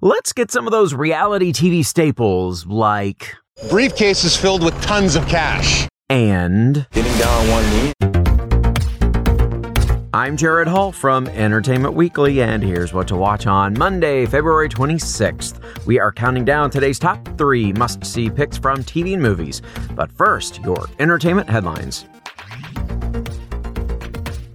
[0.00, 5.88] Let's get some of those reality TV staples like briefcases filled with tons of cash
[6.08, 7.92] and getting down on one knee.
[10.14, 15.84] I'm Gerrad Hall from Entertainment Weekly, and here's what to watch on Monday, February 26th.
[15.84, 19.62] We are counting down today's top three must see picks from TV and movies.
[19.96, 22.04] But first, your entertainment headlines.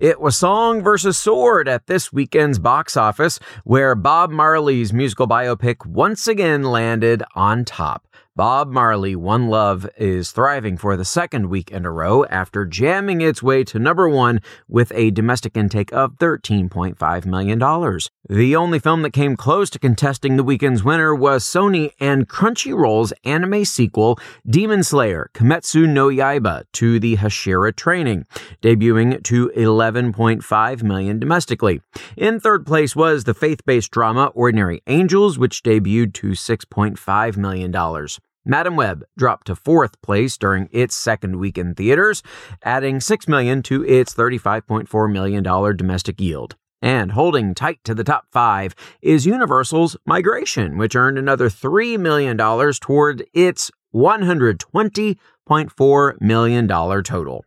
[0.00, 5.84] It was song versus sword at this weekend's box office, where Bob Marley's musical biopic
[5.84, 8.07] once again landed on top.
[8.38, 13.20] Bob Marley, One Love, is thriving for the second week in a row after jamming
[13.20, 17.58] its way to number one with a domestic intake of $13.5 million.
[18.28, 23.12] The only film that came close to contesting the weekend's winner was Sony and Crunchyroll's
[23.24, 28.24] anime sequel, Demon Slayer Kimetsu no Yaiba to the Hashira training,
[28.62, 31.80] debuting to 11.5 million domestically.
[32.16, 37.72] In third place was the faith-based drama Ordinary Angels, which debuted to $6.5 million.
[38.50, 42.22] Madame Web dropped to fourth place during its second week in theaters,
[42.64, 45.42] adding 6 million to its $35.4 million
[45.76, 46.56] domestic yield.
[46.80, 52.38] And holding tight to the top five is Universal's Migration, which earned another $3 million
[52.80, 57.44] toward its $120.4 million total.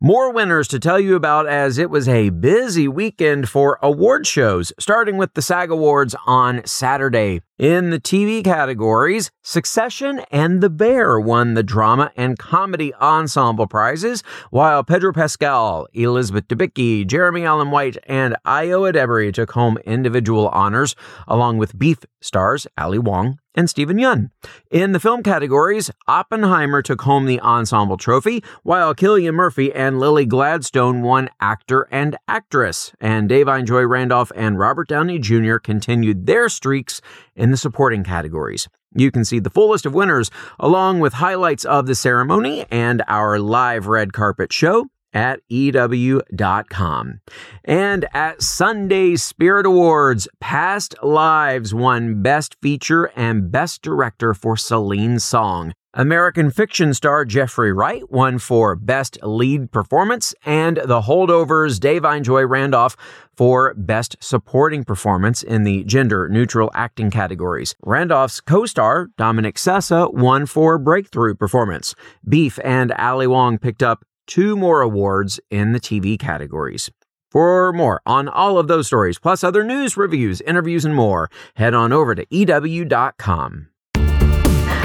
[0.00, 4.72] More winners to tell you about as it was a busy weekend for award shows,
[4.78, 7.40] starting with the SAG Awards on Saturday.
[7.58, 14.22] In the TV categories, Succession and The Bear won the drama and comedy ensemble prizes,
[14.50, 20.94] while Pedro Pascal, Elizabeth Debicki, Jeremy Allen White, and Ayo Edebiri took home individual honors,
[21.26, 24.30] along with Beef stars Ali Wong and Steven Yeun.
[24.70, 30.26] In the film categories, Oppenheimer took home the ensemble trophy, while Cillian Murphy and Lily
[30.26, 35.56] Gladstone won actor and actress, and Da'Vine Joy Randolph and Robert Downey Jr.
[35.56, 37.00] continued their streaks
[37.34, 38.68] in the supporting categories.
[38.94, 43.02] You can see the full list of winners, along with highlights of the ceremony and
[43.06, 47.20] our live red carpet show at EW.com.
[47.64, 55.18] And at Sunday's Spirit Awards, Past Lives won Best Feature and Best Director for Celine
[55.18, 55.72] Song.
[55.98, 62.46] American fiction star Jeffrey Wright won for Best Lead Performance, and The Holdovers Da'Vine Joy
[62.46, 62.96] Randolph
[63.36, 67.74] for Best Supporting Performance in the gender neutral acting categories.
[67.82, 71.96] Randolph's co star, Dominic Sessa, won for Breakthrough Performance.
[72.28, 76.92] Beef and Ali Wong picked up two more awards in the TV categories.
[77.32, 81.74] For more on all of those stories, plus other news, reviews, interviews, and more, head
[81.74, 83.68] on over to EW.com.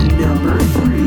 [0.07, 1.03] Number three.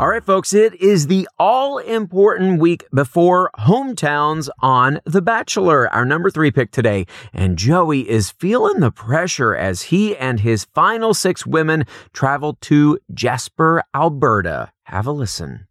[0.00, 6.06] All right, folks, it is the all important week before hometowns on The Bachelor, our
[6.06, 7.04] number three pick today.
[7.34, 11.84] And Joey is feeling the pressure as he and his final six women
[12.14, 14.72] travel to Jasper, Alberta.
[14.84, 15.66] Have a listen.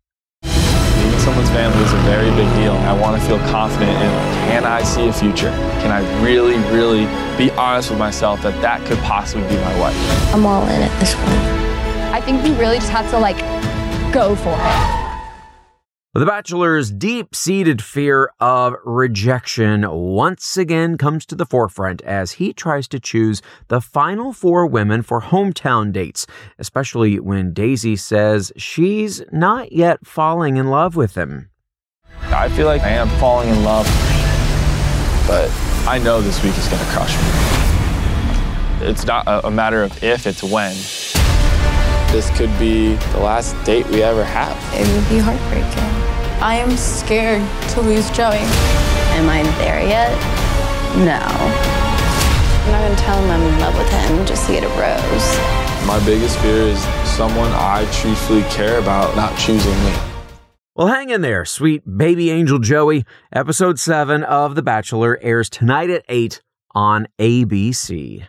[0.99, 2.73] Meeting someone's family is a very big deal.
[2.73, 5.51] I want to feel confident in can I see a future?
[5.81, 7.05] Can I really, really
[7.37, 9.95] be honest with myself that that could possibly be my wife?
[10.33, 11.59] I'm all in at this point.
[12.13, 13.39] I think you really just have to like
[14.11, 14.98] go for it.
[16.15, 22.51] The Bachelor's deep seated fear of rejection once again comes to the forefront as he
[22.51, 26.25] tries to choose the final four women for hometown dates,
[26.57, 31.51] especially when Daisy says she's not yet falling in love with him.
[32.23, 33.85] I feel like I am falling in love,
[35.27, 35.51] but
[35.87, 37.15] I know this week is going to crush
[38.81, 38.89] me.
[38.89, 40.75] It's not a matter of if, it's when.
[42.11, 44.57] This could be the last date we ever have.
[44.73, 45.98] It would be heartbreaking.
[46.41, 47.41] I am scared
[47.71, 48.37] to lose Joey.
[49.17, 50.09] Am I there yet?
[50.95, 51.19] No.
[51.19, 55.85] I'm not gonna tell him I'm in love with him just to get a rose.
[55.85, 59.93] My biggest fear is someone I truthfully care about not choosing me.
[60.75, 63.05] Well, hang in there, sweet baby angel Joey.
[63.33, 66.41] Episode 7 of The Bachelor airs tonight at 8
[66.73, 68.25] on ABC.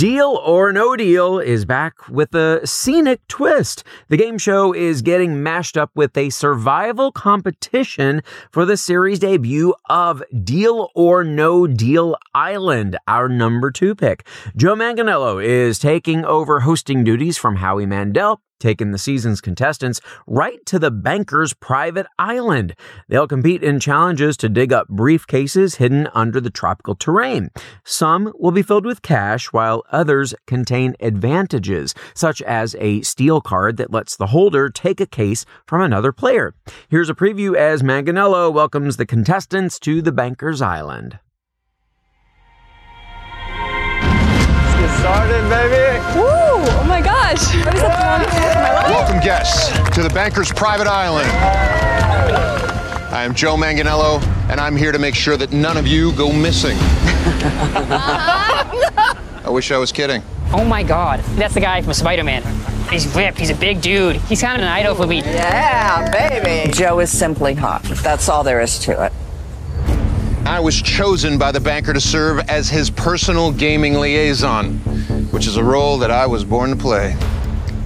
[0.00, 3.84] Deal or No Deal is back with a scenic twist.
[4.08, 9.74] The game show is getting mashed up with a survival competition for the series debut
[9.90, 14.26] of Deal or No Deal Island, our number two pick.
[14.56, 20.64] Joe Manganiello is taking over hosting duties from Howie Mandel taking the season's contestants right
[20.66, 22.76] to the banker's private island.
[23.08, 27.50] They'll compete in challenges to dig up briefcases hidden under the tropical terrain.
[27.84, 33.78] Some will be filled with cash, while others contain advantages, such as a steal card
[33.78, 36.54] that lets the holder take a case from another player.
[36.88, 41.18] Here's a preview as Manganiello welcomes the contestants to the banker's island.
[43.48, 46.20] Let's get Started, baby.
[46.20, 46.49] Woo!
[46.78, 47.54] Oh my gosh!
[47.64, 48.90] What is that for my life?
[48.90, 51.28] Welcome, guests, to the banker's private island.
[53.12, 56.32] I am Joe Manganiello, and I'm here to make sure that none of you go
[56.32, 56.76] missing.
[59.42, 60.22] I wish I was kidding.
[60.52, 62.42] Oh my god, that's the guy from Spider Man.
[62.88, 64.16] He's ripped, he's a big dude.
[64.16, 65.18] He's kind of an idol for me.
[65.18, 66.72] Yeah, baby.
[66.72, 67.82] Joe is simply hot.
[67.82, 69.12] That's all there is to it.
[70.44, 74.80] I was chosen by the banker to serve as his personal gaming liaison,
[75.30, 77.16] which is a role that I was born to play.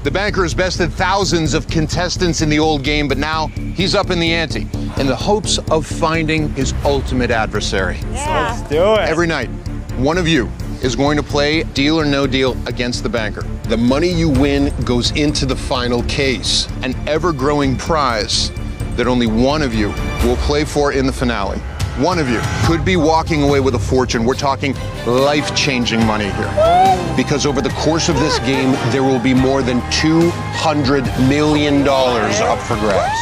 [0.02, 4.10] The banker has bested thousands of contestants in the old game, but now he's up
[4.10, 4.66] in the ante
[4.98, 7.96] in the hopes of finding his ultimate adversary.
[8.12, 8.54] Yeah.
[8.54, 9.08] Let's do it.
[9.08, 9.48] Every night,
[9.96, 10.50] one of you
[10.82, 13.42] is going to play deal or no deal against the banker.
[13.64, 18.50] The money you win goes into the final case, an ever growing prize
[18.96, 19.88] that only one of you
[20.22, 21.60] will play for in the finale.
[21.98, 24.24] One of you could be walking away with a fortune.
[24.24, 24.74] We're talking
[25.06, 27.14] life changing money here.
[27.16, 32.58] Because over the course of this game, there will be more than $200 million up
[32.58, 33.16] for grabs.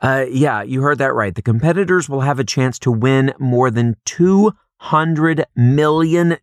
[0.00, 1.34] Uh, yeah, you heard that right.
[1.34, 6.38] The competitors will have a chance to win more than $200 million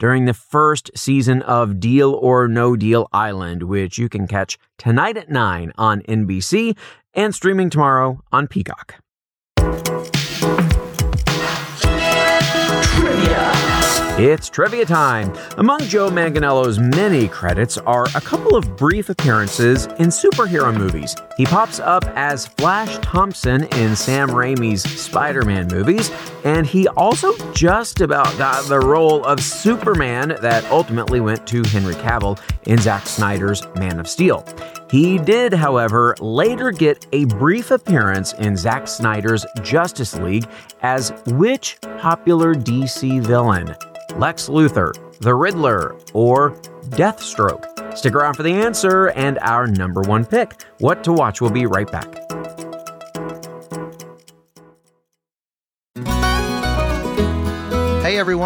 [0.00, 5.16] during the first season of Deal or No Deal Island, which you can catch tonight
[5.16, 6.76] at 9 on NBC
[7.14, 8.96] and streaming tomorrow on Peacock.
[14.20, 15.32] It's trivia time.
[15.58, 21.14] Among Joe Manganiello's many credits are a couple of brief appearances in superhero movies.
[21.36, 26.10] He pops up as Flash Thompson in Sam Raimi's Spider Man movies,
[26.42, 31.94] and he also just about got the role of Superman that ultimately went to Henry
[31.94, 34.44] Cavill in Zack Snyder's Man of Steel.
[34.90, 40.46] He did, however, later get a brief appearance in Zack Snyder's Justice League
[40.80, 43.74] as which popular DC villain?
[44.16, 46.52] Lex Luthor, the Riddler, or
[46.90, 47.96] Deathstroke?
[47.96, 50.62] Stick around for the answer and our number one pick.
[50.78, 52.27] What to watch will be right back.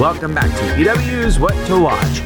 [0.00, 2.20] Welcome back to EW's What to Watch.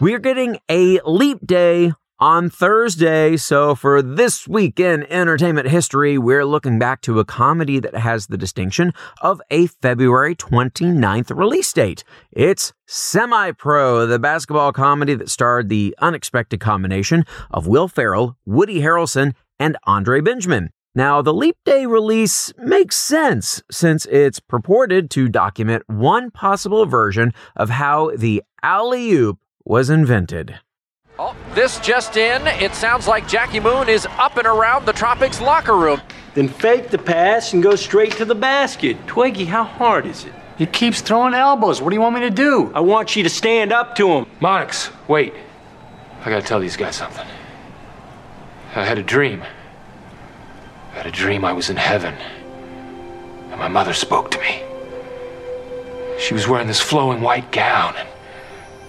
[0.00, 3.36] We're getting a leap day on Thursday.
[3.36, 8.26] So, for this week in entertainment history, we're looking back to a comedy that has
[8.26, 12.02] the distinction of a February 29th release date.
[12.32, 18.80] It's Semi Pro, the basketball comedy that starred the unexpected combination of Will Ferrell, Woody
[18.80, 20.70] Harrelson, and Andre Benjamin.
[20.96, 27.32] Now, the Leap Day release makes sense since it's purported to document one possible version
[27.56, 30.60] of how the alley oop was invented.
[31.18, 32.46] Oh, this just in.
[32.46, 36.00] It sounds like Jackie Moon is up and around the Tropics locker room.
[36.34, 38.96] Then fake the pass and go straight to the basket.
[39.08, 40.32] Twiggy, how hard is it?
[40.58, 41.82] He keeps throwing elbows.
[41.82, 42.70] What do you want me to do?
[42.72, 44.26] I want you to stand up to him.
[44.40, 45.34] Monix, wait.
[46.20, 47.26] I gotta tell these guys something.
[48.76, 49.42] I had a dream.
[50.94, 52.14] I had a dream I was in heaven.
[53.50, 54.62] And my mother spoke to me.
[56.20, 58.08] She was wearing this flowing white gown, and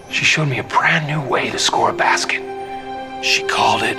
[0.08, 2.40] she showed me a brand new way to score a basket.
[3.24, 3.96] She called it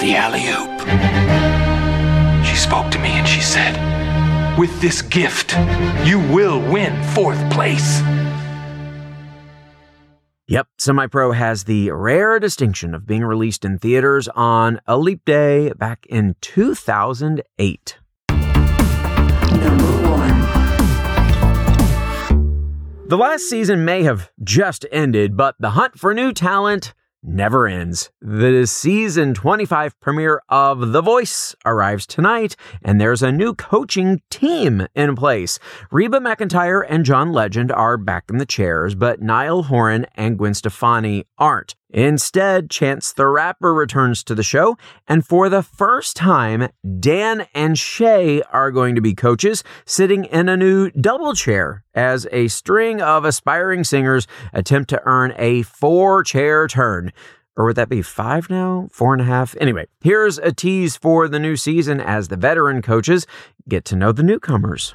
[0.00, 2.44] the alley oop.
[2.44, 5.56] She spoke to me and she said, With this gift,
[6.04, 8.02] you will win fourth place.
[10.48, 15.24] Yep, Semi Pro has the rare distinction of being released in theaters on a leap
[15.24, 17.98] day back in 2008.
[23.08, 26.94] The last season may have just ended, but the hunt for new talent
[27.26, 28.10] never ends.
[28.20, 34.86] The season 25 premiere of The Voice arrives tonight, and there's a new coaching team
[34.94, 35.58] in place.
[35.90, 40.54] Reba McEntire and John Legend are back in the chairs, but Niall Horan and Gwen
[40.54, 41.74] Stefani aren't.
[41.90, 44.76] Instead, Chance the Rapper returns to the show,
[45.06, 50.48] and for the first time, Dan and Shay are going to be coaches, sitting in
[50.48, 56.24] a new double chair as a string of aspiring singers attempt to earn a four
[56.24, 57.12] chair turn.
[57.56, 58.88] Or would that be five now?
[58.92, 59.56] Four and a half?
[59.60, 63.26] Anyway, here's a tease for the new season as the veteran coaches
[63.68, 64.94] get to know the newcomers.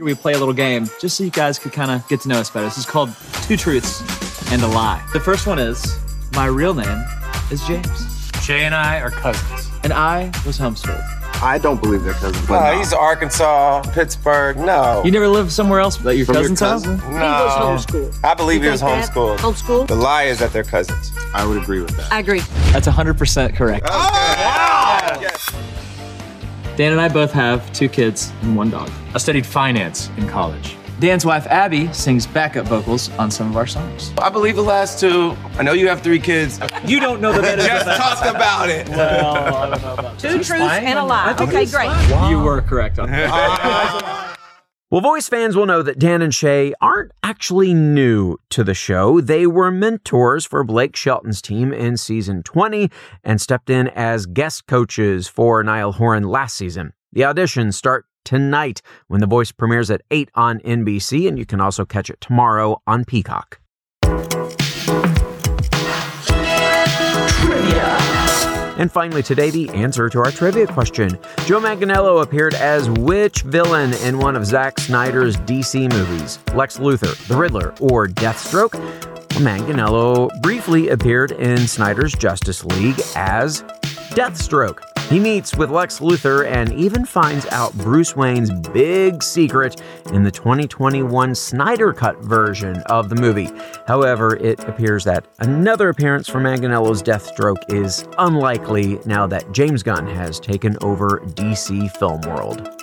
[0.00, 2.40] We'd play a little game just so you guys could kind of get to know
[2.40, 2.64] us better.
[2.64, 3.10] This is called
[3.42, 5.06] Two Truths and a Lie.
[5.12, 5.96] The first one is
[6.34, 7.04] my real name
[7.50, 8.30] is James.
[8.44, 9.70] Jay and I are cousins.
[9.84, 11.02] And I was homeschooled.
[11.42, 12.40] I don't believe they're cousins.
[12.48, 14.56] No, but he's Arkansas, Pittsburgh.
[14.56, 15.02] No.
[15.04, 16.84] You never lived somewhere else that your From your cousin's house?
[16.84, 16.98] cousin?
[17.14, 17.20] No.
[17.20, 18.18] was homeschooled.
[18.24, 19.10] I believe You he was think that?
[19.12, 19.36] homeschooled.
[19.38, 19.86] Homeschooled?
[19.88, 21.12] The lie is that they're cousins.
[21.34, 22.12] I would agree with that.
[22.12, 22.40] I agree.
[22.72, 23.86] That's 100% correct.
[23.90, 25.28] Oh,
[26.76, 28.90] Dan and I both have two kids and one dog.
[29.14, 30.76] I studied finance in college.
[31.02, 34.12] Dan's wife, Abby, sings backup vocals on some of our songs.
[34.18, 35.36] I believe the last two.
[35.54, 36.60] I know you have three kids.
[36.84, 38.88] You don't know the better Just talk about it.
[38.88, 41.34] Well, I don't know about Two truths and a lie.
[41.40, 41.90] Okay, great.
[42.30, 44.28] You were correct on that.
[44.92, 49.22] Well, voice fans will know that Dan and Shay aren't actually new to the show.
[49.22, 52.90] They were mentors for Blake Shelton's team in season 20
[53.24, 56.92] and stepped in as guest coaches for Niall Horan last season.
[57.10, 61.60] The auditions start tonight when The Voice premieres at 8 on NBC, and you can
[61.60, 63.58] also catch it tomorrow on Peacock.
[68.78, 71.10] And finally, today, the answer to our trivia question.
[71.44, 76.38] Joe Manganiello appeared as which villain in one of Zack Snyder's DC movies?
[76.54, 78.72] Lex Luthor, the Riddler, or Deathstroke?
[79.38, 83.62] Manganiello briefly appeared in Snyder's Justice League as
[84.14, 84.91] Deathstroke.
[85.08, 89.80] He meets with Lex Luthor and even finds out Bruce Wayne's big secret
[90.12, 93.50] in the 2021 Snyder Cut version of the movie.
[93.86, 100.06] However, it appears that another appearance for Manganiello's Deathstroke is unlikely now that James Gunn
[100.06, 102.81] has taken over DC Film World.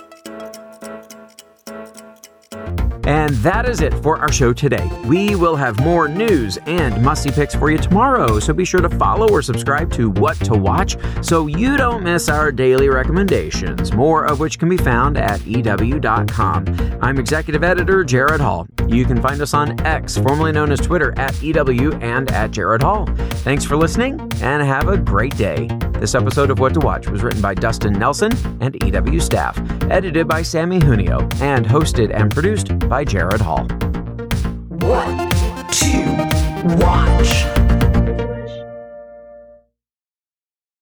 [3.10, 4.88] And that is it for our show today.
[5.04, 8.88] We will have more news and musty picks for you tomorrow, so be sure to
[8.88, 14.26] follow or subscribe to What to Watch so you don't miss our daily recommendations, more
[14.26, 16.98] of which can be found at EW.com.
[17.02, 18.68] I'm executive editor Gerrad Hall.
[18.86, 22.82] You can find us on X, formerly known as Twitter, at EW and at Gerrad
[22.82, 23.06] Hall.
[23.42, 25.66] Thanks for listening and have a great day.
[26.00, 30.26] This episode of What to Watch was written by Dustin Nelson and EW staff, edited
[30.26, 33.64] by Samee Junio, and hosted and produced by Gerrad Hall.
[34.68, 35.30] What
[35.72, 37.79] to watch?